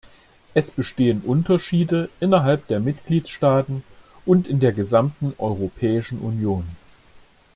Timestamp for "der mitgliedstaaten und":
2.69-4.47